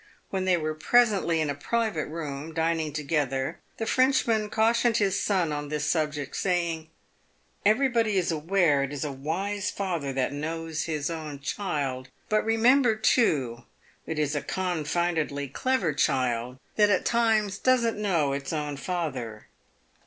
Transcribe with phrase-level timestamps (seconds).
[0.31, 5.53] When they were presently in a private room, dining together, the Frenchman cautioned his son
[5.53, 6.89] on this subject, saying,"
[7.67, 12.95] Everybody is aware it is a wise father that knows his own child, but remember,
[12.95, 13.65] too,
[14.07, 19.49] it is a confoundedly clever child that at times doesn't know its own father.